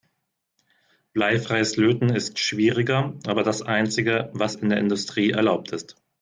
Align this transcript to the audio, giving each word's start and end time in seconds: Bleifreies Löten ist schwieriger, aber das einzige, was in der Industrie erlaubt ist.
Bleifreies 1.13 1.77
Löten 1.77 2.09
ist 2.09 2.39
schwieriger, 2.39 3.13
aber 3.27 3.43
das 3.43 3.61
einzige, 3.61 4.31
was 4.33 4.55
in 4.55 4.69
der 4.69 4.79
Industrie 4.79 5.29
erlaubt 5.29 5.69
ist. 5.73 5.95